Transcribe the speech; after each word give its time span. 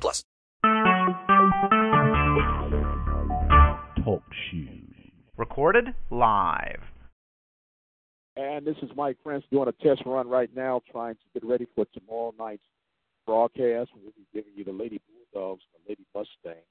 plus. 0.00 0.24
Talk 4.04 4.22
shoes. 4.50 4.94
Recorded 5.36 5.94
live. 6.10 6.82
And 8.36 8.66
this 8.66 8.76
is 8.82 8.90
Mike 8.96 9.18
Prince 9.22 9.44
doing 9.52 9.68
a 9.68 9.72
test 9.84 10.02
run 10.06 10.28
right 10.28 10.50
now, 10.56 10.80
trying 10.90 11.14
to 11.14 11.20
get 11.34 11.44
ready 11.44 11.66
for 11.74 11.84
tomorrow 11.92 12.32
night's 12.38 12.64
broadcast. 13.26 13.90
We'll 13.94 14.12
be 14.16 14.26
giving 14.32 14.52
you 14.56 14.64
the 14.64 14.72
Lady 14.72 15.00
Bulldogs 15.32 15.62
and 15.74 15.84
the 15.84 15.90
Lady 15.90 16.06
Mustang 16.14 16.62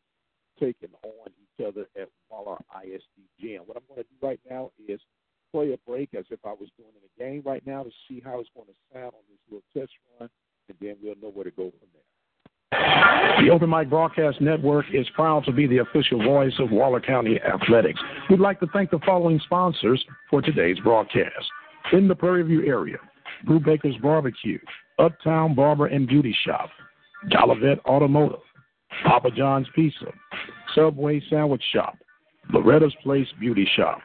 taking 0.60 0.90
on 1.04 1.30
each 1.30 1.66
other 1.66 1.88
at 2.00 2.10
Waller 2.30 2.58
ISD 2.84 3.04
Gym. 3.40 3.62
What 3.66 3.78
I'm 3.78 3.84
going 3.88 4.04
to 4.04 4.10
do 4.10 4.28
right 4.28 4.40
now 4.50 4.72
is 4.88 5.00
play 5.52 5.74
a 5.74 5.78
break 5.90 6.14
as 6.14 6.26
if 6.30 6.40
I 6.46 6.52
was 6.52 6.70
doing 6.78 6.92
in 6.96 7.04
a 7.04 7.30
game 7.30 7.44
right 7.46 7.66
now 7.66 7.84
to 7.84 7.92
see 8.08 8.22
how 8.24 8.40
it's 8.40 8.50
going 8.56 8.68
to 8.68 8.74
sound 8.94 9.14
on 9.14 9.24
this 9.30 9.40
little 9.50 9.64
test 9.74 9.92
run, 10.20 10.30
and 10.70 10.78
then 10.80 10.96
we'll 11.02 11.16
know 11.22 11.30
where 11.30 11.46
to 11.46 11.52
go 11.52 11.70
from 11.70 11.90
there. 11.94 12.01
The 12.72 13.50
Open 13.52 13.70
Mic 13.70 13.90
Broadcast 13.90 14.40
Network 14.40 14.86
is 14.94 15.08
proud 15.16 15.46
to 15.46 15.52
be 15.52 15.66
the 15.66 15.80
official 15.80 16.24
voice 16.24 16.54
of 16.60 16.72
Waller 16.72 17.02
County 17.02 17.40
Athletics. 17.42 18.00
We'd 18.30 18.40
like 18.40 18.60
to 18.60 18.68
thank 18.72 18.92
the 18.92 19.00
following 19.06 19.42
sponsors 19.46 20.04
for 20.30 20.42
today's 20.42 20.78
broadcast. 20.80 21.50
In 21.92 22.08
the 22.08 22.16
Prairie 22.16 22.44
View 22.44 22.66
area, 22.66 22.98
Brubaker's 23.48 23.98
Barbecue, 24.02 24.60
Uptown 25.00 25.56
Barber 25.56 25.88
and 25.88 26.08
Beauty 26.08 26.36
Shop, 26.46 26.70
Jolivet 27.30 27.80
Automotive, 27.86 28.40
Papa 29.04 29.32
John's 29.32 29.68
Pizza, 29.74 30.12
Subway 30.76 31.22
Sandwich 31.30 31.64
Shop, 31.74 31.98
Loretta's 32.54 32.96
Place 33.02 33.28
Beauty 33.40 33.68
Shop, 33.76 34.00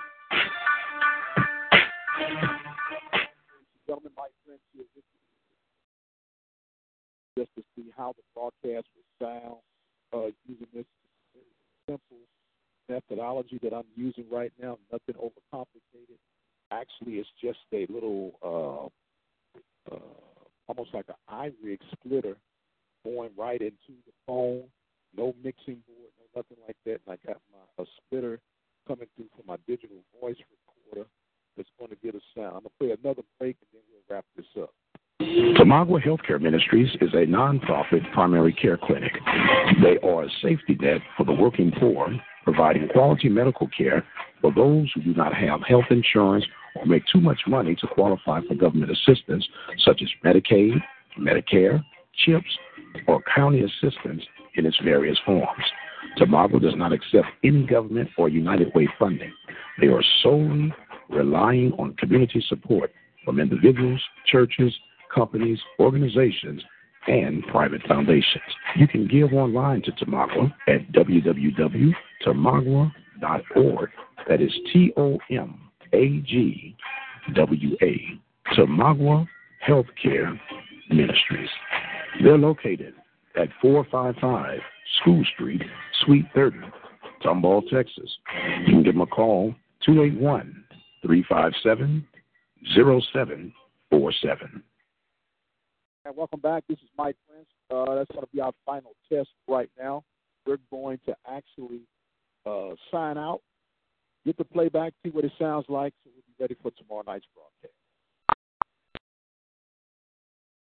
just 7.36 7.50
to 7.56 7.62
see 7.75 7.92
how 7.97 8.14
the 8.16 8.22
broadcast 8.34 8.86
will 8.94 9.27
sound 9.27 9.56
uh, 10.12 10.30
using 10.47 10.66
this 10.75 10.84
simple 11.88 12.19
methodology 12.88 13.58
that 13.62 13.72
I'm 13.72 13.84
using 13.97 14.25
right 14.30 14.52
now. 14.61 14.78
Nothing 14.91 15.20
overcomplicated. 15.20 16.19
Actually, 16.70 17.14
it's 17.14 17.28
just 17.43 17.59
a 17.72 17.87
little, 17.93 18.32
uh, 18.43 19.94
uh, 19.94 19.98
almost 20.69 20.94
like 20.94 21.06
an 21.09 21.15
iRig 21.31 21.78
splitter 21.93 22.37
going 23.04 23.31
right 23.37 23.60
into 23.60 23.99
the 24.06 24.12
phone. 24.26 24.64
No 25.16 25.34
mixing 25.44 25.82
board, 25.87 26.10
no 26.19 26.41
nothing 26.41 26.56
like 26.66 26.76
that. 26.87 27.00
And 27.06 27.09
I 27.09 27.26
got 27.26 27.41
my 27.53 27.82
a 27.82 27.87
splitter 27.97 28.41
coming 28.87 29.09
through 29.16 29.28
from 29.37 29.47
my 29.47 29.56
digital 29.66 29.99
voice 30.20 30.37
recorder 30.50 31.09
that's 31.56 31.69
going 31.78 31.91
to 31.91 31.97
get 31.97 32.14
a 32.14 32.20
sound. 32.34 32.56
I'm 32.56 32.62
gonna 32.62 32.78
play 32.78 32.91
another 32.91 33.22
break 33.38 33.56
and 33.60 33.72
Tomagwa 35.62 36.03
Healthcare 36.03 36.41
Ministries 36.41 36.91
is 37.00 37.15
a 37.15 37.25
nonprofit 37.25 38.00
primary 38.12 38.53
care 38.53 38.77
clinic. 38.77 39.12
They 39.81 39.97
are 40.05 40.25
a 40.25 40.28
safety 40.43 40.77
net 40.81 41.00
for 41.17 41.25
the 41.25 41.33
working 41.33 41.71
poor, 41.78 42.09
providing 42.43 42.89
quality 42.89 43.28
medical 43.28 43.69
care 43.69 44.05
for 44.41 44.53
those 44.53 44.91
who 44.93 45.03
do 45.03 45.15
not 45.15 45.33
have 45.33 45.61
health 45.62 45.84
insurance 45.91 46.45
or 46.75 46.84
make 46.84 47.05
too 47.12 47.21
much 47.21 47.39
money 47.47 47.77
to 47.77 47.87
qualify 47.87 48.41
for 48.49 48.56
government 48.56 48.91
assistance, 48.91 49.47
such 49.84 50.03
as 50.03 50.09
Medicaid, 50.25 50.83
Medicare, 51.17 51.81
CHIPS, 52.25 52.59
or 53.06 53.23
county 53.33 53.62
assistance 53.62 54.25
in 54.56 54.67
its 54.67 54.77
various 54.83 55.19
forms. 55.25 55.65
Tomagwa 56.19 56.61
does 56.61 56.75
not 56.75 56.93
accept 56.93 57.29
any 57.44 57.65
government 57.65 58.09
or 58.19 58.29
United 58.29 58.75
Way 58.75 58.89
funding. 58.99 59.33
They 59.81 59.87
are 59.87 60.03
solely 60.25 60.75
relying 61.09 61.71
on 61.79 61.94
community 61.94 62.44
support 62.49 62.91
from 63.25 63.39
individuals, 63.39 64.00
churches, 64.27 64.75
companies, 65.15 65.59
organizations, 65.78 66.62
and 67.06 67.47
private 67.49 67.83
foundations. 67.89 68.45
You 68.77 68.87
can 68.87 69.09
give 69.09 69.33
online 69.33 69.81
to 69.83 69.91
Tomagwa 69.93 70.53
at 70.69 70.93
www.tomagwa.org. 70.93 73.91
That 74.28 74.41
is 74.41 74.53
T 74.73 74.93
O 74.97 75.19
M 75.31 75.59
A 75.93 76.21
G 76.21 76.77
W 77.34 77.77
A. 77.83 78.21
Tomagwa 78.56 79.27
Healthcare 79.67 80.39
Ministries. 80.91 81.49
They're 82.23 82.39
located 82.39 82.94
at 83.37 83.49
455 83.61 84.61
School 85.00 85.25
Street, 85.34 85.62
Suite 86.05 86.27
30, 86.34 86.59
Tomball, 87.25 87.62
Texas. 87.71 88.11
You 88.67 88.75
can 88.75 88.83
give 88.83 88.94
them 88.94 89.00
a 89.00 89.06
call 89.06 89.55
281 89.84 90.65
357 91.03 92.06
0747. 92.75 94.62
And 96.04 96.16
welcome 96.16 96.40
back. 96.40 96.64
This 96.68 96.78
is 96.78 96.88
Mike 96.98 97.14
Prince. 97.28 97.46
Uh, 97.70 97.94
that's 97.94 98.10
going 98.10 98.24
to 98.24 98.32
be 98.32 98.40
our 98.40 98.52
final 98.66 98.92
test 99.08 99.28
right 99.46 99.70
now. 99.78 100.02
We're 100.44 100.58
going 100.68 100.98
to 101.06 101.14
actually 101.28 101.82
uh, 102.44 102.74
sign 102.90 103.16
out, 103.16 103.40
get 104.26 104.36
the 104.36 104.44
playback, 104.44 104.94
see 105.04 105.10
what 105.10 105.24
it 105.24 105.30
sounds 105.38 105.66
like, 105.68 105.94
so 106.02 106.10
we'll 106.12 106.24
be 106.26 106.34
ready 106.40 106.56
for 106.60 106.72
tomorrow 106.72 107.04
night's 107.06 107.26
broadcast. 107.32 107.72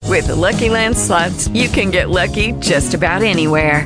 With 0.10 0.28
the 0.28 0.36
Lucky 0.36 0.70
Land 0.70 0.98
slots, 0.98 1.48
you 1.50 1.70
can 1.70 1.92
get 1.92 2.10
lucky 2.10 2.54
just 2.54 2.96
about 2.96 3.22
anywhere. 3.22 3.86